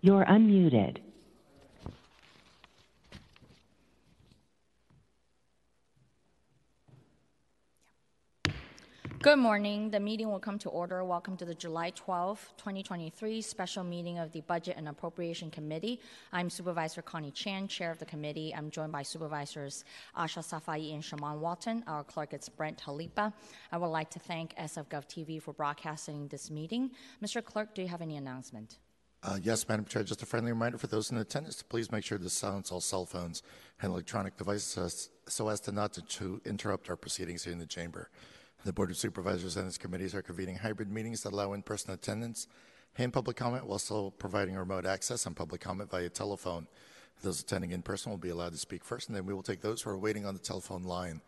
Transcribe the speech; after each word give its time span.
You're 0.00 0.24
unmuted. 0.24 0.98
Good 9.20 9.38
morning. 9.40 9.90
The 9.90 9.98
meeting 9.98 10.30
will 10.30 10.38
come 10.38 10.60
to 10.60 10.68
order. 10.68 11.02
Welcome 11.02 11.36
to 11.38 11.44
the 11.44 11.54
July 11.54 11.90
12, 11.90 12.52
2023 12.56 13.42
special 13.42 13.82
meeting 13.82 14.20
of 14.20 14.30
the 14.30 14.42
Budget 14.42 14.76
and 14.78 14.88
Appropriation 14.88 15.50
Committee. 15.50 16.00
I'm 16.32 16.48
Supervisor 16.48 17.02
Connie 17.02 17.32
Chan, 17.32 17.66
Chair 17.66 17.90
of 17.90 17.98
the 17.98 18.06
committee. 18.06 18.54
I'm 18.54 18.70
joined 18.70 18.92
by 18.92 19.02
Supervisors 19.02 19.84
Ahsha 20.16 20.44
Safai 20.44 20.94
and 20.94 21.02
Shamann 21.02 21.38
Walton. 21.38 21.82
Our 21.88 22.04
clerk 22.04 22.32
is 22.34 22.48
Brent 22.48 22.80
Jalipa. 22.86 23.32
I 23.72 23.76
would 23.76 23.88
like 23.88 24.10
to 24.10 24.20
thank 24.20 24.54
SFGov 24.54 25.08
TV 25.08 25.42
for 25.42 25.52
broadcasting 25.52 26.28
this 26.28 26.52
meeting. 26.52 26.92
Mr. 27.20 27.44
Clerk, 27.44 27.74
do 27.74 27.82
you 27.82 27.88
have 27.88 28.00
any 28.00 28.16
announcement? 28.16 28.78
Uh, 29.20 29.36
yes, 29.42 29.68
Madam 29.68 29.84
Chair, 29.84 30.04
just 30.04 30.22
a 30.22 30.26
friendly 30.26 30.52
reminder 30.52 30.78
for 30.78 30.86
those 30.86 31.10
in 31.10 31.16
attendance 31.16 31.56
to 31.56 31.64
please 31.64 31.90
make 31.90 32.04
sure 32.04 32.18
to 32.18 32.30
silence 32.30 32.70
all 32.70 32.80
cell 32.80 33.04
phones 33.04 33.42
and 33.82 33.90
electronic 33.90 34.36
devices 34.36 35.10
so 35.26 35.48
as 35.48 35.58
to 35.60 35.72
not 35.72 35.92
to, 35.92 36.02
to 36.02 36.40
interrupt 36.44 36.88
our 36.88 36.96
proceedings 36.96 37.42
here 37.42 37.52
in 37.52 37.58
the 37.58 37.66
chamber. 37.66 38.10
The 38.64 38.72
Board 38.72 38.90
of 38.90 38.96
Supervisors 38.96 39.56
and 39.56 39.66
its 39.66 39.76
committees 39.76 40.14
are 40.14 40.22
convening 40.22 40.56
hybrid 40.56 40.90
meetings 40.90 41.22
that 41.22 41.32
allow 41.32 41.52
in-person 41.52 41.92
attendance 41.92 42.46
and 42.96 43.12
public 43.12 43.36
comment 43.36 43.66
while 43.66 43.78
still 43.80 44.12
providing 44.12 44.54
remote 44.54 44.86
access 44.86 45.26
and 45.26 45.34
public 45.34 45.60
comment 45.60 45.90
via 45.90 46.08
telephone. 46.08 46.68
Those 47.22 47.40
attending 47.40 47.72
in 47.72 47.82
person 47.82 48.10
will 48.10 48.18
be 48.18 48.28
allowed 48.28 48.52
to 48.52 48.58
speak 48.58 48.84
first, 48.84 49.08
and 49.08 49.16
then 49.16 49.26
we 49.26 49.34
will 49.34 49.42
take 49.42 49.60
those 49.60 49.82
who 49.82 49.90
are 49.90 49.98
waiting 49.98 50.26
on 50.26 50.34
the 50.34 50.40
telephone 50.40 50.84
line. 50.84 51.20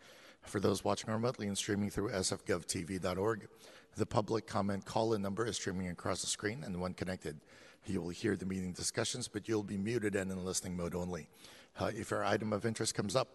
For 0.43 0.61
those 0.61 0.85
watching 0.85 1.11
remotely 1.11 1.47
and 1.47 1.57
streaming 1.57 1.91
through 1.91 2.11
sfgovtv.org, 2.11 3.49
the 3.97 4.07
public 4.07 4.47
comment 4.47 4.85
call-in 4.85 5.23
number 5.23 5.47
is 5.47 5.57
streaming 5.57 5.89
across 5.89 6.21
the 6.21 6.27
screen, 6.27 6.65
and 6.65 6.81
when 6.81 6.95
connected, 6.95 7.41
you 7.87 8.01
will 8.01 8.11
hear 8.11 8.37
the 8.37 8.47
meeting 8.47 8.73
discussions, 8.73 9.29
but 9.29 9.49
you'll 9.49 9.63
be 9.63 9.79
muted 9.79 10.15
and 10.15 10.31
in 10.31 10.45
listening 10.45 10.77
mode 10.77 10.95
only. 10.95 11.29
Uh, 11.79 11.91
if 11.95 12.11
your 12.11 12.25
item 12.25 12.53
of 12.53 12.67
interest 12.67 12.95
comes 12.95 13.17
up, 13.17 13.29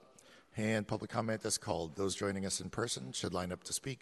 and 0.57 0.87
public 0.87 1.11
comment 1.11 1.43
is 1.45 1.57
called. 1.57 1.95
Those 1.95 2.15
joining 2.15 2.45
us 2.45 2.61
in 2.61 2.69
person 2.69 3.11
should 3.11 3.33
line 3.33 3.51
up 3.51 3.63
to 3.65 3.73
speak, 3.73 4.01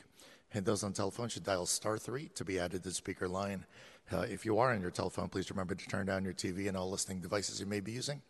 and 0.54 0.66
those 0.66 0.84
on 0.84 0.94
telephone 0.94 1.30
should 1.30 1.44
dial 1.44 1.66
star 1.66 1.98
three 1.98 2.30
to 2.36 2.46
be 2.46 2.60
added 2.60 2.84
to 2.84 2.90
the 2.90 2.96
speaker 2.96 3.28
line. 3.28 3.66
Uh, 4.12 4.20
if 4.20 4.46
you 4.46 4.60
are 4.60 4.74
on 4.74 4.82
your 4.82 4.92
telephone, 4.92 5.30
please 5.30 5.50
remember 5.50 5.74
to 5.74 5.88
turn 5.88 6.06
down 6.06 6.24
your 6.24 6.34
TV 6.34 6.68
and 6.68 6.78
all 6.78 6.90
listening 6.90 7.20
devices 7.20 7.60
you 7.60 7.66
may 7.66 7.80
be 7.80 7.92
using. 7.92 8.22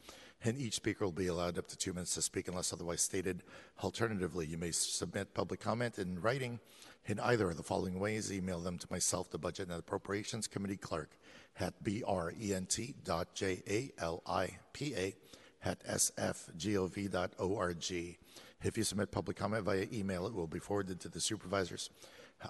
And 0.44 0.58
each 0.58 0.76
speaker 0.76 1.06
will 1.06 1.12
be 1.12 1.28
allowed 1.28 1.58
up 1.58 1.67
to 1.67 1.78
two 1.78 1.94
minutes 1.94 2.16
to 2.16 2.22
speak 2.22 2.48
unless 2.48 2.73
otherwise 2.73 3.02
stated. 3.02 3.44
Alternatively, 3.81 4.45
you 4.45 4.58
may 4.58 4.72
submit 4.72 5.34
public 5.34 5.59
comment 5.62 5.98
in 6.00 6.22
writing 6.22 6.59
in 7.06 7.20
either 7.20 7.50
of 7.50 7.58
the 7.58 7.64
following 7.64 8.00
ways. 8.00 8.31
Email 8.31 8.59
them 8.59 8.78
to 8.78 8.88
myself, 8.89 9.30
the 9.31 9.38
Budget 9.38 9.70
and 9.70 9.80
Appropriations 9.80 10.48
Committee 10.48 10.78
Clerk, 10.78 11.11
at 11.59 11.81
brent.jalipa 11.84 12.73
at 15.66 15.84
sfgov.org. 15.86 17.38
If 18.64 18.78
you 18.78 18.83
submit 18.83 19.11
public 19.11 19.38
comment 19.38 19.66
via 19.66 19.88
email, 19.92 20.25
it 20.25 20.33
will 20.33 20.47
be 20.47 20.59
forwarded 20.59 21.00
to 21.02 21.09
the 21.09 21.19
supervisors 21.19 21.89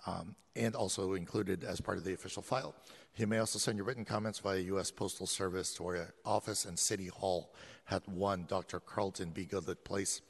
um, 0.05 0.35
and 0.55 0.75
also 0.75 1.13
included 1.13 1.63
as 1.63 1.81
part 1.81 1.97
of 1.97 2.03
the 2.03 2.13
official 2.13 2.43
file. 2.43 2.75
You 3.15 3.27
may 3.27 3.39
also 3.39 3.59
send 3.59 3.77
your 3.77 3.85
written 3.85 4.05
comments 4.05 4.39
via 4.39 4.59
U.S. 4.59 4.91
Postal 4.91 5.27
Service 5.27 5.73
to 5.75 5.85
our 5.85 6.13
office 6.25 6.65
and 6.65 6.77
City 6.77 7.07
Hall 7.07 7.53
at 7.89 8.07
1 8.07 8.45
Dr. 8.47 8.79
Carlton 8.79 9.29
B. 9.31 9.45
Goodlett 9.45 9.83
Place, 9.83 10.21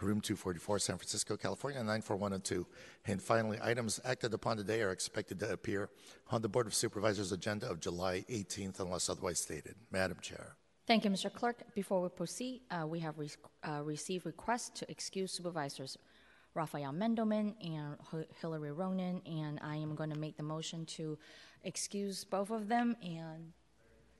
room 0.00 0.20
244, 0.20 0.78
San 0.78 0.96
Francisco, 0.96 1.36
California, 1.36 1.78
94102. 1.80 2.66
And 3.06 3.22
finally, 3.22 3.58
items 3.62 4.00
acted 4.04 4.34
upon 4.34 4.56
today 4.56 4.82
are 4.82 4.90
expected 4.90 5.38
to 5.40 5.52
appear 5.52 5.88
on 6.30 6.42
the 6.42 6.48
Board 6.48 6.66
of 6.66 6.74
Supervisors 6.74 7.32
agenda 7.32 7.68
of 7.68 7.80
July 7.80 8.24
18th 8.28 8.80
unless 8.80 9.08
otherwise 9.08 9.40
stated. 9.40 9.76
Madam 9.90 10.18
Chair. 10.20 10.56
Thank 10.86 11.04
you, 11.04 11.10
Mr. 11.10 11.32
Clerk. 11.32 11.62
Before 11.74 12.02
we 12.02 12.08
proceed, 12.08 12.62
uh, 12.70 12.86
we 12.86 12.98
have 13.00 13.18
re- 13.18 13.28
uh, 13.62 13.82
received 13.84 14.26
requests 14.26 14.80
to 14.80 14.90
excuse 14.90 15.32
supervisors 15.32 15.96
Rafael 16.54 16.92
Mandelman 16.92 17.54
and 17.64 17.96
H- 18.12 18.26
Hillary 18.40 18.70
Ronen, 18.70 19.22
and 19.24 19.60
I 19.62 19.76
am 19.76 19.94
going 19.94 20.10
to 20.10 20.18
make 20.18 20.36
the 20.36 20.42
motion 20.42 20.84
to 20.86 21.18
excuse 21.62 22.24
both 22.24 22.50
of 22.50 22.68
them. 22.68 22.96
And 23.00 23.52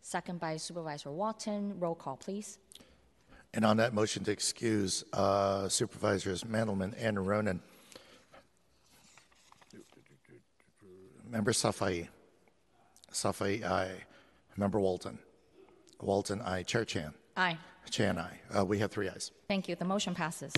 second 0.02 0.38
by 0.38 0.56
Supervisor 0.56 1.10
Walton. 1.10 1.78
Roll 1.80 1.96
call, 1.96 2.16
please. 2.16 2.58
And 3.54 3.64
on 3.64 3.76
that 3.78 3.92
motion 3.92 4.24
to 4.24 4.30
excuse 4.30 5.04
uh, 5.12 5.68
Supervisors 5.68 6.44
Mandelman 6.44 6.94
and 6.96 7.18
Ronen, 7.18 7.58
Member 11.28 11.52
Safai, 11.52 12.08
Safai, 13.12 13.64
aye. 13.64 14.04
Member 14.56 14.78
Walton. 14.78 15.18
Walton, 16.02 16.40
aye. 16.42 16.62
Chair 16.64 16.84
Chan. 16.84 17.14
Aye. 17.36 17.56
Chan, 17.90 18.18
aye. 18.18 18.38
Uh, 18.56 18.64
we 18.64 18.78
have 18.78 18.90
three 18.90 19.08
ayes. 19.08 19.30
Thank 19.48 19.68
you. 19.68 19.76
The 19.76 19.84
motion 19.84 20.14
passes. 20.14 20.52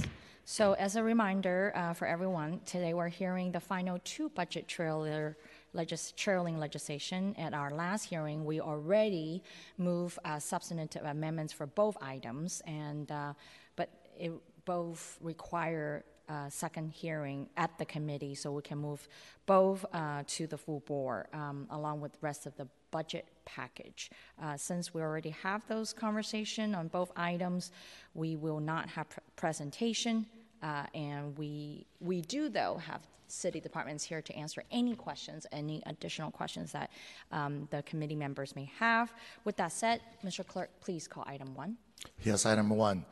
So, 0.47 0.75
as 0.75 0.97
a 0.97 1.03
reminder 1.03 1.73
uh, 1.75 1.95
for 1.95 2.07
everyone, 2.07 2.61
today 2.67 2.93
we're 2.93 3.09
hearing 3.09 3.51
the 3.53 3.61
final 3.61 3.99
two 4.05 4.29
budget 4.29 4.69
trailer 4.69 5.37
legis- 5.73 6.13
trailing 6.17 6.59
legislation. 6.59 7.35
At 7.39 7.55
our 7.55 7.71
last 7.71 8.05
hearing, 8.05 8.45
we 8.45 8.61
already 8.61 9.43
moved 9.79 10.19
uh, 10.25 10.39
substantive 10.39 11.05
amendments 11.05 11.53
for 11.53 11.67
both 11.67 11.97
items, 12.03 12.61
and 12.67 13.11
uh, 13.11 13.33
but 13.77 13.89
it 14.19 14.33
both 14.67 15.19
require 15.23 16.05
uh, 16.29 16.49
second 16.49 16.91
hearing 16.91 17.49
at 17.57 17.77
the 17.79 17.85
committee, 17.85 18.35
so 18.35 18.53
we 18.53 18.63
can 18.63 18.79
move 18.79 19.07
both 19.47 19.85
uh, 19.93 20.23
to 20.27 20.47
the 20.47 20.57
full 20.57 20.81
board 20.81 21.27
um, 21.33 21.67
along 21.71 22.01
with 22.01 22.13
the 22.13 22.19
rest 22.21 22.47
of 22.47 22.57
the 22.57 22.67
budget 22.91 23.27
package. 23.45 24.11
Uh, 24.43 24.57
since 24.57 24.95
we 24.95 25.03
already 25.03 25.31
have 25.31 25.63
those 25.69 25.93
conversation 25.93 26.75
on 26.75 26.89
both 26.89 27.11
items, 27.17 27.73
we 28.15 28.37
will 28.37 28.61
not 28.61 28.89
have 28.89 29.09
pr- 29.09 29.21
presentation, 29.37 30.27
uh, 30.63 30.85
and 30.95 31.37
we 31.37 31.87
we 32.01 32.21
do 32.23 32.49
though 32.49 32.77
have 32.77 33.01
city 33.27 33.61
departments 33.61 34.05
here 34.05 34.23
to 34.23 34.35
answer 34.35 34.63
any 34.71 34.95
questions, 34.95 35.47
any 35.53 35.83
additional 35.87 36.31
questions 36.31 36.73
that 36.73 36.91
um, 37.33 37.67
the 37.71 37.83
committee 37.83 38.15
members 38.15 38.55
may 38.55 38.71
have. 38.79 39.13
With 39.45 39.57
that 39.57 39.73
said, 39.73 40.01
Mr. 40.25 40.47
Clerk, 40.47 40.71
please 40.81 41.09
call 41.09 41.25
item 41.27 41.55
one. 41.55 41.77
Yes, 42.23 42.47
item 42.47 42.69
one. 42.71 43.05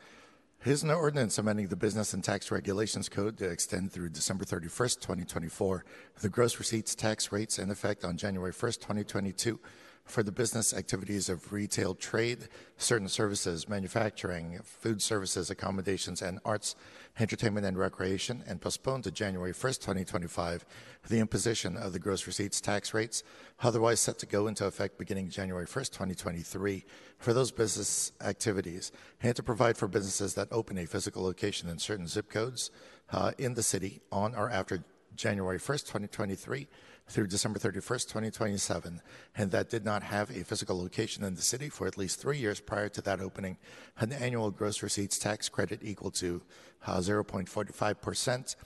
Here's 0.64 0.84
an 0.84 0.92
ordinance 0.92 1.38
amending 1.38 1.66
the 1.66 1.74
Business 1.76 2.14
and 2.14 2.22
Tax 2.22 2.52
Regulations 2.52 3.08
Code 3.08 3.36
to 3.38 3.50
extend 3.50 3.90
through 3.90 4.10
December 4.10 4.44
31st, 4.44 5.00
2024, 5.00 5.84
the 6.20 6.28
gross 6.28 6.60
receipts 6.60 6.94
tax 6.94 7.32
rates 7.32 7.58
in 7.58 7.68
effect 7.68 8.04
on 8.04 8.16
January 8.16 8.52
1st, 8.52 8.76
2022 8.76 9.58
for 10.04 10.22
the 10.22 10.32
business 10.32 10.74
activities 10.74 11.28
of 11.28 11.52
retail 11.52 11.94
trade, 11.94 12.48
certain 12.76 13.08
services, 13.08 13.68
manufacturing, 13.68 14.58
food 14.62 15.00
services, 15.00 15.48
accommodations, 15.48 16.20
and 16.20 16.38
arts, 16.44 16.74
entertainment, 17.18 17.64
and 17.64 17.78
recreation, 17.78 18.42
and 18.46 18.60
postponed 18.60 19.04
to 19.04 19.10
January 19.10 19.52
1st, 19.52 19.80
2025, 19.80 20.66
the 21.08 21.20
imposition 21.20 21.76
of 21.76 21.92
the 21.92 21.98
gross 21.98 22.26
receipts 22.26 22.60
tax 22.60 22.92
rates, 22.92 23.22
otherwise 23.62 24.00
set 24.00 24.18
to 24.18 24.26
go 24.26 24.46
into 24.46 24.66
effect 24.66 24.98
beginning 24.98 25.30
January 25.30 25.66
1st, 25.66 25.90
2023, 25.92 26.84
for 27.18 27.32
those 27.32 27.52
business 27.52 28.12
activities, 28.20 28.90
and 29.22 29.36
to 29.36 29.42
provide 29.42 29.78
for 29.78 29.86
businesses 29.86 30.34
that 30.34 30.48
open 30.50 30.78
a 30.78 30.86
physical 30.86 31.22
location 31.22 31.68
in 31.68 31.78
certain 31.78 32.08
zip 32.08 32.28
codes 32.28 32.70
uh, 33.12 33.32
in 33.38 33.54
the 33.54 33.62
city 33.62 34.00
on 34.10 34.34
or 34.34 34.50
after 34.50 34.84
January 35.14 35.58
1st, 35.58 35.82
2023 35.82 36.66
through 37.08 37.26
December 37.26 37.58
31st, 37.58 38.08
2027, 38.08 39.00
and 39.36 39.50
that 39.50 39.68
did 39.68 39.84
not 39.84 40.02
have 40.02 40.30
a 40.30 40.44
physical 40.44 40.78
location 40.78 41.24
in 41.24 41.34
the 41.34 41.42
city 41.42 41.68
for 41.68 41.86
at 41.86 41.98
least 41.98 42.20
three 42.20 42.38
years 42.38 42.60
prior 42.60 42.88
to 42.88 43.02
that 43.02 43.20
opening, 43.20 43.58
an 43.98 44.12
annual 44.12 44.50
gross 44.50 44.82
receipts 44.82 45.18
tax 45.18 45.48
credit 45.48 45.80
equal 45.82 46.10
to 46.10 46.42
0.45% 46.86 48.56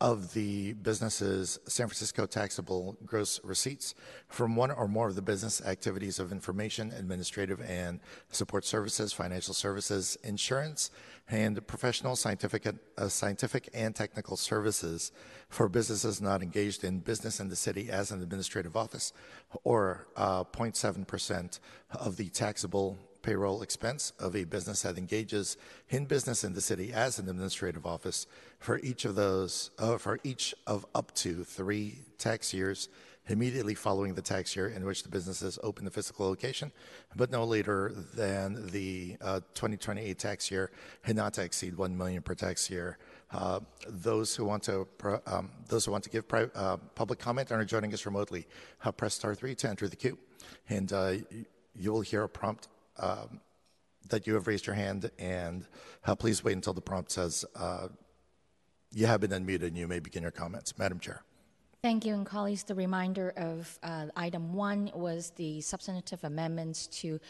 of 0.00 0.34
the 0.34 0.72
business's 0.74 1.58
San 1.66 1.86
Francisco 1.86 2.26
taxable 2.26 2.96
gross 3.04 3.40
receipts 3.44 3.94
from 4.28 4.56
one 4.56 4.70
or 4.70 4.88
more 4.88 5.08
of 5.08 5.14
the 5.14 5.22
business 5.22 5.60
activities 5.64 6.18
of 6.18 6.32
information, 6.32 6.92
administrative, 6.92 7.60
and 7.62 8.00
support 8.30 8.64
services, 8.64 9.12
financial 9.12 9.54
services, 9.54 10.16
insurance, 10.24 10.90
and 11.28 11.64
professional, 11.66 12.14
scientific, 12.14 12.66
uh, 12.98 13.08
scientific 13.08 13.68
and 13.74 13.94
technical 13.94 14.36
services 14.36 15.12
for 15.48 15.68
businesses 15.68 16.20
not 16.20 16.42
engaged 16.42 16.84
in 16.84 17.00
business 17.00 17.40
in 17.40 17.48
the 17.48 17.56
city 17.56 17.90
as 17.90 18.10
an 18.10 18.22
administrative 18.22 18.76
office, 18.76 19.12
or 19.64 20.06
uh, 20.16 20.44
0.7% 20.44 21.58
of 21.92 22.16
the 22.16 22.28
taxable 22.28 22.98
payroll 23.26 23.60
expense 23.60 24.12
of 24.20 24.36
a 24.36 24.44
business 24.44 24.82
that 24.82 24.96
engages 24.96 25.56
in 25.88 26.04
business 26.04 26.44
in 26.44 26.54
the 26.54 26.60
city 26.60 26.92
as 26.92 27.18
an 27.18 27.28
administrative 27.28 27.84
office 27.84 28.28
for 28.60 28.78
each 28.78 29.04
of 29.04 29.16
those, 29.16 29.72
uh, 29.80 29.98
for 29.98 30.20
each 30.22 30.54
of 30.64 30.86
up 30.94 31.12
to 31.12 31.42
three 31.42 31.98
tax 32.18 32.54
years 32.54 32.88
immediately 33.28 33.74
following 33.74 34.14
the 34.14 34.22
tax 34.22 34.54
year 34.54 34.68
in 34.68 34.84
which 34.84 35.02
the 35.02 35.08
businesses 35.08 35.58
open 35.64 35.84
the 35.84 35.90
physical 35.90 36.28
location, 36.28 36.70
but 37.16 37.32
no 37.32 37.42
later 37.42 37.92
than 38.14 38.64
the 38.70 39.16
uh, 39.20 39.40
2028 39.54 40.16
tax 40.16 40.48
year 40.48 40.70
and 41.04 41.16
not 41.16 41.34
to 41.34 41.42
exceed 41.42 41.76
1 41.76 41.98
million 41.98 42.22
per 42.22 42.32
tax 42.32 42.70
year. 42.70 42.96
Uh, 43.32 43.58
those 43.88 44.36
who 44.36 44.44
want 44.44 44.62
to 44.62 44.86
um, 45.26 45.50
those 45.68 45.84
who 45.84 45.90
want 45.90 46.04
to 46.04 46.10
give 46.10 46.28
pri- 46.28 46.48
uh, 46.54 46.76
public 46.94 47.18
comment 47.18 47.50
and 47.50 47.60
are 47.60 47.64
joining 47.64 47.92
us 47.92 48.06
remotely, 48.06 48.46
uh, 48.84 48.92
press 48.92 49.14
star 49.14 49.34
three 49.34 49.52
to 49.56 49.68
enter 49.68 49.88
the 49.88 49.96
queue. 49.96 50.16
And 50.68 50.92
uh, 50.92 51.14
you 51.74 51.92
will 51.92 52.02
hear 52.02 52.22
a 52.22 52.28
prompt 52.28 52.68
um, 52.98 53.40
that 54.08 54.26
you 54.26 54.34
have 54.34 54.46
raised 54.46 54.66
your 54.66 54.76
hand, 54.76 55.10
and 55.18 55.66
uh, 56.04 56.14
please 56.14 56.44
wait 56.44 56.52
until 56.52 56.72
the 56.72 56.80
prompt 56.80 57.10
says 57.10 57.44
uh, 57.56 57.88
you 58.92 59.06
have 59.06 59.20
been 59.20 59.30
unmuted 59.30 59.68
and 59.68 59.76
you 59.76 59.88
may 59.88 59.98
begin 59.98 60.22
your 60.22 60.30
comments. 60.30 60.78
Madam 60.78 60.98
Chair. 61.00 61.22
Thank 61.82 62.04
you, 62.04 62.14
and 62.14 62.26
colleagues. 62.26 62.64
The 62.64 62.74
reminder 62.74 63.32
of 63.36 63.78
uh, 63.82 64.06
item 64.16 64.54
one 64.54 64.90
was 64.92 65.30
the 65.36 65.60
substantive 65.60 66.24
amendments 66.24 66.88
to 67.02 67.20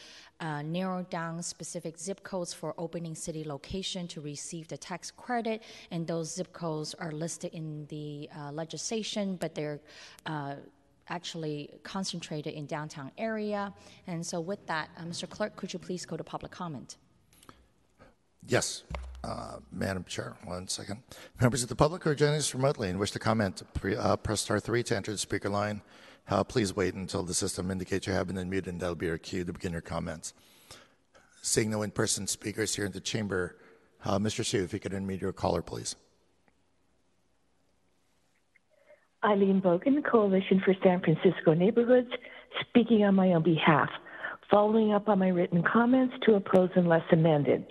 uh, 0.41 0.63
narrow 0.63 1.05
down 1.11 1.43
specific 1.43 1.99
zip 1.99 2.23
codes 2.23 2.55
for 2.55 2.73
opening 2.79 3.15
city 3.15 3.45
location 3.45 4.09
to 4.09 4.23
receive 4.23 4.67
the 4.69 4.79
tax 4.79 5.11
credit, 5.11 5.62
and 5.91 6.07
those 6.07 6.33
zip 6.33 6.55
codes 6.55 6.95
are 6.95 7.12
listed 7.12 7.53
in 7.53 7.87
the 7.89 8.31
uh, 8.35 8.51
legislation, 8.51 9.37
but 9.37 9.55
they're 9.55 9.81
uh, 10.25 10.55
actually 11.08 11.70
concentrated 11.82 12.55
in 12.55 12.67
downtown 12.67 13.11
area. 13.19 13.73
And 14.06 14.25
so, 14.25 14.41
with 14.41 14.67
that, 14.67 14.91
uh, 14.99 15.03
Mr. 15.03 15.29
Clerk, 15.29 15.56
could 15.56 15.73
you 15.73 15.79
please 15.79 16.05
go 16.05 16.17
to 16.17 16.25
public 16.25 16.53
comment? 16.53 16.97
Yes, 18.49 18.85
uh, 19.25 19.56
Madam 19.73 20.05
Chair, 20.05 20.37
one 20.44 20.69
second. 20.69 21.03
Members 21.41 21.62
of 21.62 21.69
the 21.69 21.76
public 21.76 22.05
who 22.05 22.11
are 22.11 22.14
joining 22.14 22.37
us 22.37 22.55
remotely 22.55 22.88
and 22.88 22.99
wish 22.99 23.11
to 23.12 23.19
comment, 23.19 23.62
pre, 23.75 23.97
uh, 23.97 24.17
press 24.17 24.41
star 24.41 24.61
three 24.61 24.82
to 24.85 24.97
enter 24.97 25.12
the 25.12 25.19
speaker 25.19 25.49
line. 25.49 25.82
Uh, 26.29 26.43
please 26.43 26.75
wait 26.75 26.94
until 26.94 27.23
the 27.23 27.35
system 27.35 27.70
indicates 27.70 28.06
you 28.06 28.12
have 28.12 28.26
been 28.26 28.37
unmuted, 28.37 28.67
and 28.69 28.81
that'll 28.81 28.94
be 28.94 29.06
your 29.06 29.19
cue 29.19 29.44
to 29.44 29.52
begin 29.52 29.73
your 29.73 29.81
comments. 29.81 30.32
Seeing 31.43 31.70
no 31.70 31.82
in-person 31.82 32.26
speakers 32.26 32.75
here 32.75 32.85
in 32.85 32.93
the 32.93 33.00
chamber, 33.00 33.56
uh, 34.05 34.19
Mr. 34.19 34.44
Hsu, 34.44 34.64
if 34.64 34.73
you 34.73 34.81
could 34.81 34.93
unmute 34.93 35.20
your 35.20 35.32
caller, 35.32 35.62
please. 35.62 35.94
Eileen 39.26 39.61
Boken, 39.61 40.05
Coalition 40.08 40.62
for 40.64 40.75
San 40.84 41.00
Francisco 41.00 41.52
Neighborhoods, 41.52 42.11
speaking 42.61 43.05
on 43.05 43.17
my 43.17 43.32
own 43.32 43.43
behalf, 43.43 43.88
following 44.49 44.93
up 44.93 45.08
on 45.08 45.19
my 45.19 45.28
written 45.28 45.64
comments 45.64 46.14
to 46.23 46.37
oppose 46.37 46.70
unless 46.76 47.02
amended, 47.11 47.67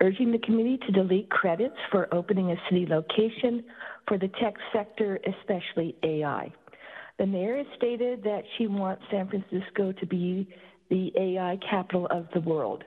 urging 0.00 0.32
the 0.32 0.38
committee 0.38 0.78
to 0.86 0.92
delete 0.92 1.28
credits 1.28 1.76
for 1.90 2.12
opening 2.14 2.50
a 2.50 2.56
city 2.70 2.86
location 2.86 3.62
for 4.08 4.16
the 4.16 4.28
tech 4.40 4.54
sector, 4.72 5.20
especially 5.26 5.94
AI. 6.02 6.50
The 7.18 7.26
mayor 7.26 7.58
has 7.58 7.66
stated 7.76 8.22
that 8.22 8.44
she 8.56 8.66
wants 8.66 9.02
San 9.10 9.28
Francisco 9.28 9.92
to 9.92 10.06
be 10.06 10.48
the 10.88 11.12
AI 11.18 11.58
capital 11.68 12.06
of 12.10 12.26
the 12.32 12.40
world, 12.40 12.84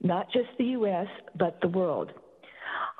not 0.00 0.30
just 0.32 0.48
the 0.58 0.64
U.S., 0.64 1.08
but 1.36 1.58
the 1.60 1.68
world. 1.68 2.12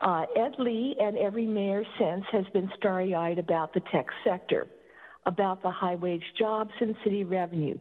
Uh, 0.00 0.26
Ed 0.36 0.54
Lee 0.58 0.96
and 1.00 1.16
every 1.18 1.46
mayor 1.46 1.84
since 1.98 2.24
has 2.30 2.44
been 2.52 2.70
starry 2.76 3.14
eyed 3.14 3.38
about 3.38 3.74
the 3.74 3.80
tech 3.92 4.06
sector, 4.24 4.66
about 5.26 5.62
the 5.62 5.70
high 5.70 5.96
wage 5.96 6.22
jobs 6.38 6.70
and 6.80 6.94
city 7.02 7.24
revenue, 7.24 7.76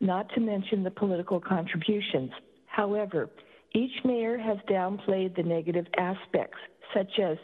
not 0.00 0.28
to 0.34 0.40
mention 0.40 0.84
the 0.84 0.90
political 0.90 1.40
contributions. 1.40 2.30
However, 2.66 3.28
each 3.74 4.04
mayor 4.04 4.38
has 4.38 4.58
downplayed 4.70 5.34
the 5.34 5.42
negative 5.42 5.86
aspects, 5.98 6.58
such 6.94 7.18
as 7.18 7.36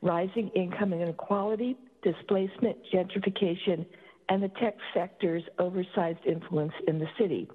rising 0.00 0.48
income 0.54 0.92
inequality, 0.92 1.76
displacement, 2.02 2.76
gentrification, 2.94 3.84
and 4.28 4.42
the 4.42 4.50
tech 4.60 4.76
sector's 4.94 5.42
oversized 5.58 6.24
influence 6.24 6.72
in 6.86 6.98
the 6.98 7.08
city. 7.18 7.48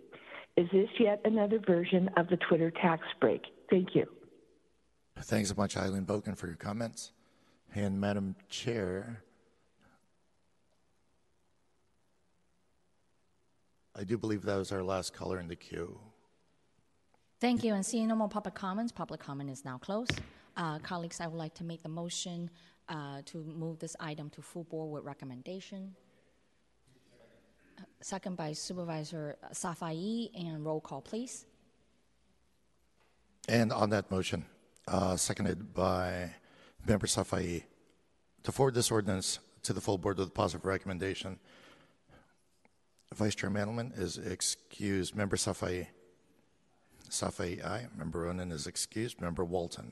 Is 0.57 0.67
this 0.73 0.89
yet 0.99 1.21
another 1.23 1.59
version 1.59 2.09
of 2.17 2.27
the 2.27 2.37
Twitter 2.49 2.71
tax 2.71 3.03
break? 3.21 3.41
Thank 3.69 3.95
you. 3.95 4.05
Thanks 5.23 5.49
so 5.49 5.55
much, 5.55 5.77
Eileen 5.77 6.05
Boken, 6.05 6.35
for 6.37 6.47
your 6.47 6.55
comments. 6.55 7.11
And 7.75 7.99
Madam 8.01 8.35
Chair, 8.49 9.23
I 13.95 14.03
do 14.03 14.17
believe 14.17 14.43
that 14.43 14.57
was 14.57 14.71
our 14.71 14.83
last 14.83 15.13
caller 15.13 15.39
in 15.39 15.47
the 15.47 15.55
queue. 15.55 15.99
Thank 17.39 17.63
you. 17.63 17.73
And 17.73 17.85
seeing 17.85 18.07
no 18.07 18.15
more 18.15 18.29
public 18.29 18.55
comments, 18.55 18.91
public 18.91 19.19
comment 19.19 19.49
is 19.49 19.63
now 19.63 19.77
closed. 19.77 20.19
Uh, 20.57 20.79
colleagues, 20.79 21.21
I 21.21 21.27
would 21.27 21.37
like 21.37 21.53
to 21.55 21.63
make 21.63 21.81
the 21.81 21.89
motion 21.89 22.49
uh, 22.89 23.21
to 23.25 23.37
move 23.37 23.79
this 23.79 23.95
item 23.99 24.29
to 24.31 24.41
full 24.41 24.65
board 24.65 24.91
with 24.91 25.03
recommendation. 25.03 25.95
Uh, 27.79 27.83
Second 28.01 28.35
by 28.35 28.53
Supervisor 28.53 29.37
Safai, 29.53 30.29
and 30.35 30.65
roll 30.65 30.81
call, 30.81 31.01
please. 31.01 31.45
And 33.47 33.71
on 33.71 33.89
that 33.91 34.11
motion, 34.11 34.45
uh, 34.91 35.15
seconded 35.15 35.73
by 35.73 36.31
Member 36.85 37.07
Safai, 37.07 37.63
to 38.43 38.51
forward 38.51 38.73
this 38.73 38.91
ordinance 38.91 39.39
to 39.63 39.73
the 39.73 39.81
full 39.81 39.97
board 39.97 40.17
with 40.17 40.27
a 40.27 40.31
positive 40.31 40.65
recommendation. 40.65 41.39
Vice 43.15 43.35
Chair 43.35 43.49
Mandelman 43.49 43.97
is 43.97 44.17
excused. 44.17 45.15
Member 45.15 45.37
Safai. 45.37 45.87
Safai, 47.09 47.63
aye. 47.63 47.87
Member 47.97 48.25
Ronen 48.25 48.51
is 48.51 48.67
excused. 48.67 49.21
Member 49.21 49.43
Walton. 49.43 49.91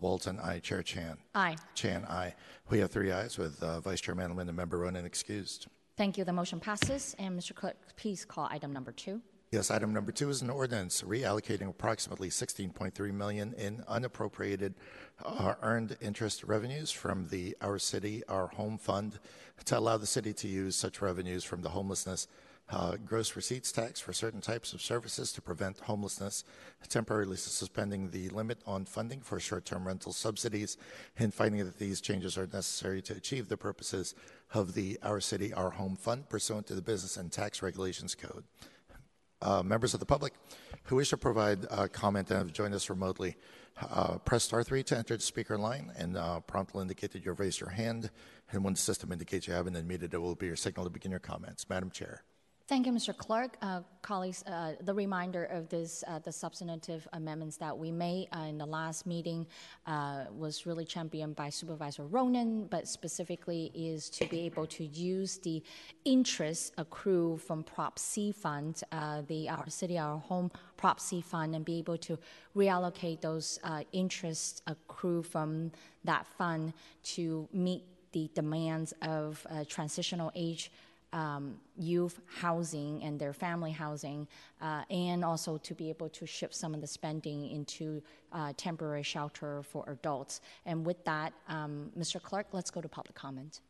Walton, 0.00 0.38
aye. 0.40 0.58
Chair 0.58 0.82
Chan. 0.82 1.18
Aye. 1.34 1.56
Chan, 1.74 2.04
aye. 2.08 2.34
We 2.68 2.78
have 2.78 2.90
three 2.90 3.10
ayes 3.12 3.38
with 3.38 3.62
uh, 3.62 3.80
Vice 3.80 4.00
Chair 4.00 4.14
Mandelman 4.14 4.48
and 4.48 4.56
Member 4.56 4.78
Ronen 4.78 5.04
excused. 5.04 5.66
Thank 5.96 6.18
you. 6.18 6.24
The 6.24 6.32
motion 6.32 6.58
passes. 6.60 7.14
And 7.18 7.38
Mr. 7.38 7.54
Clerk, 7.54 7.76
please 7.96 8.24
call 8.24 8.48
item 8.50 8.72
number 8.72 8.92
two. 8.92 9.20
Yes, 9.52 9.70
item 9.70 9.92
number 9.92 10.12
two 10.12 10.30
is 10.30 10.40
an 10.40 10.48
ordinance 10.48 11.02
reallocating 11.02 11.68
approximately 11.68 12.30
16.3 12.30 13.12
million 13.12 13.52
in 13.52 13.84
unappropriated 13.86 14.72
uh, 15.22 15.56
earned 15.60 15.94
interest 16.00 16.42
revenues 16.44 16.90
from 16.90 17.28
the 17.28 17.54
Our 17.60 17.78
City, 17.78 18.22
Our 18.30 18.46
Home 18.46 18.78
Fund 18.78 19.18
to 19.66 19.78
allow 19.78 19.98
the 19.98 20.06
city 20.06 20.32
to 20.32 20.48
use 20.48 20.74
such 20.74 21.02
revenues 21.02 21.44
from 21.44 21.60
the 21.60 21.68
homelessness 21.68 22.28
uh, 22.70 22.96
gross 23.04 23.36
receipts 23.36 23.70
tax 23.72 24.00
for 24.00 24.14
certain 24.14 24.40
types 24.40 24.72
of 24.72 24.80
services 24.80 25.32
to 25.32 25.42
prevent 25.42 25.80
homelessness, 25.80 26.44
temporarily 26.88 27.36
suspending 27.36 28.08
the 28.10 28.30
limit 28.30 28.62
on 28.66 28.86
funding 28.86 29.20
for 29.20 29.38
short-term 29.38 29.86
rental 29.86 30.14
subsidies, 30.14 30.78
and 31.18 31.34
finding 31.34 31.62
that 31.62 31.78
these 31.78 32.00
changes 32.00 32.38
are 32.38 32.48
necessary 32.50 33.02
to 33.02 33.12
achieve 33.12 33.50
the 33.50 33.58
purposes 33.58 34.14
of 34.54 34.72
the 34.72 34.98
Our 35.02 35.20
City, 35.20 35.52
Our 35.52 35.72
Home 35.72 35.96
Fund 35.96 36.30
pursuant 36.30 36.66
to 36.68 36.74
the 36.74 36.80
Business 36.80 37.18
and 37.18 37.30
Tax 37.30 37.60
Regulations 37.60 38.14
Code 38.14 38.44
uh, 39.42 39.62
members 39.62 39.92
of 39.94 40.00
the 40.00 40.06
public 40.06 40.32
who 40.84 40.96
wish 40.96 41.10
to 41.10 41.16
provide 41.16 41.66
uh, 41.70 41.88
comment 41.88 42.30
and 42.30 42.38
have 42.38 42.52
joined 42.52 42.74
us 42.74 42.88
remotely, 42.88 43.36
uh, 43.80 44.18
press 44.18 44.44
star 44.44 44.62
three 44.62 44.82
to 44.84 44.96
enter 44.96 45.16
the 45.16 45.22
speaker 45.22 45.58
line, 45.58 45.92
and 45.98 46.16
uh, 46.16 46.40
prompt 46.40 46.72
will 46.72 46.80
indicate 46.80 47.12
that 47.12 47.24
you've 47.24 47.40
raised 47.40 47.60
your 47.60 47.70
hand. 47.70 48.10
And 48.50 48.64
when 48.64 48.74
the 48.74 48.80
system 48.80 49.12
indicates 49.12 49.46
you 49.46 49.54
haven't 49.54 49.74
unmuted, 49.74 50.14
it 50.14 50.18
will 50.18 50.34
be 50.34 50.46
your 50.46 50.56
signal 50.56 50.84
to 50.84 50.90
begin 50.90 51.10
your 51.10 51.20
comments. 51.20 51.68
Madam 51.68 51.90
Chair. 51.90 52.22
Thank 52.72 52.86
you, 52.86 52.92
Mr. 52.94 53.14
Clark. 53.14 53.58
Uh, 53.60 53.82
colleagues, 54.00 54.42
uh, 54.46 54.76
the 54.80 54.94
reminder 54.94 55.44
of 55.44 55.68
this, 55.68 56.02
uh, 56.08 56.20
the 56.20 56.32
substantive 56.32 57.06
amendments 57.12 57.58
that 57.58 57.76
we 57.76 57.92
made 57.92 58.28
uh, 58.34 58.46
in 58.48 58.56
the 58.56 58.64
last 58.64 59.04
meeting 59.04 59.46
uh, 59.86 60.24
was 60.34 60.64
really 60.64 60.86
championed 60.86 61.36
by 61.36 61.50
Supervisor 61.50 62.04
Ronen, 62.04 62.70
but 62.70 62.88
specifically 62.88 63.70
is 63.74 64.08
to 64.08 64.26
be 64.26 64.46
able 64.46 64.66
to 64.68 64.86
use 64.86 65.36
the 65.36 65.62
interest 66.06 66.72
accrued 66.78 67.42
from 67.42 67.62
Prop 67.62 67.98
C 67.98 68.32
fund, 68.32 68.82
uh, 68.90 69.20
the 69.28 69.50
Our 69.50 69.68
City, 69.68 69.98
Our 69.98 70.16
Home 70.16 70.50
Prop 70.78 70.98
C 70.98 71.20
fund, 71.20 71.54
and 71.54 71.66
be 71.66 71.78
able 71.78 71.98
to 71.98 72.18
reallocate 72.56 73.20
those 73.20 73.58
interests 73.92 74.62
accrued 74.66 75.26
from 75.26 75.72
that 76.04 76.26
fund 76.26 76.72
to 77.02 77.46
meet 77.52 77.82
the 78.12 78.30
demands 78.34 78.94
of 79.02 79.46
transitional 79.68 80.32
age 80.34 80.70
um, 81.12 81.56
youth 81.76 82.20
housing 82.26 83.02
and 83.02 83.18
their 83.18 83.32
family 83.32 83.70
housing, 83.70 84.26
uh, 84.60 84.82
and 84.90 85.24
also 85.24 85.58
to 85.58 85.74
be 85.74 85.88
able 85.88 86.08
to 86.10 86.26
shift 86.26 86.54
some 86.54 86.74
of 86.74 86.80
the 86.80 86.86
spending 86.86 87.50
into 87.50 88.02
uh, 88.32 88.52
temporary 88.56 89.02
shelter 89.02 89.62
for 89.62 89.84
adults. 89.88 90.40
And 90.66 90.86
with 90.86 91.04
that, 91.04 91.32
um, 91.48 91.90
Mr. 91.98 92.20
Clark, 92.20 92.48
let's 92.52 92.70
go 92.70 92.80
to 92.80 92.88
public 92.88 93.14
comment. 93.14 93.60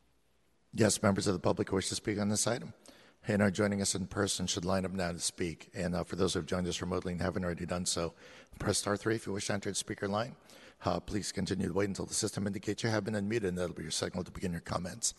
Yes, 0.73 1.01
members 1.03 1.27
of 1.27 1.33
the 1.33 1.39
public 1.39 1.69
who 1.69 1.75
wish 1.75 1.89
to 1.89 1.95
speak 1.95 2.19
on 2.19 2.29
this 2.29 2.47
item 2.47 2.73
and 3.27 3.41
are 3.41 3.51
joining 3.51 3.81
us 3.81 3.95
in 3.95 4.07
person 4.07 4.47
should 4.47 4.65
line 4.65 4.85
up 4.85 4.91
now 4.91 5.11
to 5.11 5.19
speak. 5.19 5.69
And 5.73 5.95
uh, 5.95 6.03
for 6.03 6.15
those 6.15 6.33
who 6.33 6.39
have 6.39 6.45
joined 6.45 6.67
us 6.67 6.81
remotely 6.81 7.13
and 7.13 7.21
haven't 7.21 7.45
already 7.45 7.65
done 7.65 7.85
so, 7.85 8.13
press 8.59 8.79
star 8.79 8.97
three 8.97 9.15
if 9.15 9.27
you 9.27 9.33
wish 9.33 9.47
to 9.47 9.53
enter 9.53 9.69
the 9.69 9.75
speaker 9.75 10.07
line. 10.07 10.35
Uh, 10.85 10.99
please 10.99 11.31
continue 11.31 11.67
to 11.67 11.73
wait 11.73 11.87
until 11.87 12.05
the 12.05 12.13
system 12.13 12.45
indicates 12.45 12.83
you 12.83 12.89
have 12.89 13.05
been 13.05 13.13
unmuted, 13.13 13.45
and 13.45 13.57
that'll 13.57 13.75
be 13.75 13.83
your 13.83 13.91
signal 13.91 14.23
to 14.23 14.31
begin 14.31 14.51
your 14.51 14.61
comments. 14.61 15.13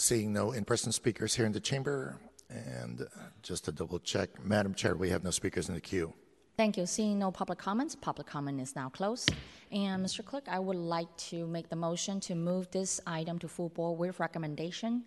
Seeing 0.00 0.32
no 0.32 0.52
in-person 0.52 0.92
speakers 0.92 1.34
here 1.34 1.44
in 1.44 1.52
the 1.52 1.60
chamber, 1.60 2.16
and 2.48 3.06
just 3.42 3.66
to 3.66 3.72
double 3.72 3.98
check, 3.98 4.42
Madam 4.42 4.72
Chair, 4.72 4.96
we 4.96 5.10
have 5.10 5.22
no 5.22 5.30
speakers 5.30 5.68
in 5.68 5.74
the 5.74 5.80
queue. 5.80 6.14
Thank 6.56 6.78
you. 6.78 6.86
Seeing 6.86 7.18
no 7.18 7.30
public 7.30 7.58
comments, 7.58 7.94
public 7.94 8.26
comment 8.26 8.62
is 8.62 8.74
now 8.74 8.88
closed. 8.88 9.30
And 9.70 10.04
Mr. 10.04 10.24
Clerk, 10.24 10.44
I 10.48 10.58
would 10.58 10.76
like 10.76 11.14
to 11.28 11.46
make 11.46 11.68
the 11.68 11.76
motion 11.76 12.18
to 12.20 12.34
move 12.34 12.70
this 12.70 12.98
item 13.06 13.38
to 13.40 13.48
full 13.48 13.68
board 13.68 13.98
with 13.98 14.18
recommendation. 14.18 15.04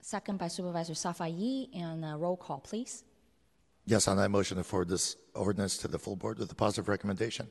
Second 0.00 0.38
by 0.38 0.46
Supervisor 0.46 0.92
Safai, 0.92 1.68
and 1.74 2.04
uh, 2.04 2.16
roll 2.16 2.36
call, 2.36 2.60
please. 2.60 3.02
Yes, 3.84 4.06
on 4.06 4.16
that 4.18 4.30
motion 4.30 4.58
to 4.58 4.62
forward 4.64 4.88
this 4.90 5.16
ordinance 5.34 5.76
to 5.78 5.88
the 5.88 5.98
full 5.98 6.14
board 6.14 6.38
with 6.38 6.52
a 6.52 6.54
positive 6.54 6.88
recommendation. 6.88 7.50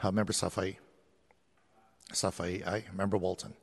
Uh, 0.00 0.12
Member 0.12 0.32
Safai. 0.32 0.76
Safai, 2.12 2.64
aye. 2.64 2.84
Member 2.94 3.16
Walton. 3.16 3.54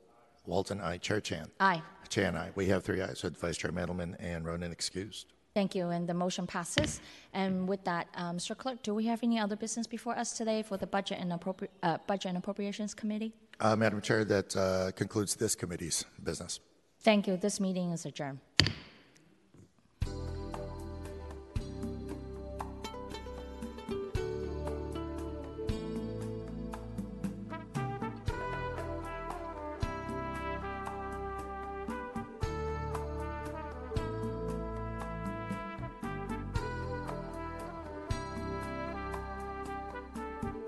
Walton, 0.46 0.80
aye. 0.80 0.98
Chair 0.98 1.20
Chan. 1.20 1.46
Aye. 1.60 1.82
Chair 2.08 2.26
and 2.26 2.36
I. 2.36 2.50
We 2.54 2.66
have 2.66 2.84
three 2.84 3.00
ayes 3.00 3.22
with 3.22 3.36
Vice 3.38 3.56
Chair 3.56 3.72
Mandelman 3.72 4.16
and 4.18 4.44
Ronen 4.44 4.72
excused. 4.72 5.26
Thank 5.54 5.74
you, 5.74 5.88
and 5.90 6.08
the 6.08 6.14
motion 6.14 6.46
passes. 6.46 7.00
And 7.34 7.68
with 7.68 7.84
that, 7.84 8.08
um, 8.14 8.38
Mr. 8.38 8.56
Clerk, 8.56 8.82
do 8.82 8.94
we 8.94 9.06
have 9.06 9.22
any 9.22 9.38
other 9.38 9.54
business 9.54 9.86
before 9.86 10.16
us 10.16 10.32
today 10.32 10.62
for 10.62 10.78
the 10.78 10.86
Budget 10.86 11.18
and 11.20 11.30
Appropri- 11.30 11.68
uh, 11.82 11.98
Budget 12.06 12.30
and 12.30 12.38
Appropriations 12.38 12.94
Committee? 12.94 13.32
Uh, 13.60 13.76
Madam 13.76 14.00
Chair, 14.00 14.24
that 14.24 14.56
uh, 14.56 14.92
concludes 14.92 15.36
this 15.36 15.54
committee's 15.54 16.04
business. 16.22 16.58
Thank 17.00 17.26
you. 17.26 17.36
This 17.36 17.60
meeting 17.60 17.90
is 17.92 18.06
adjourned. 18.06 18.38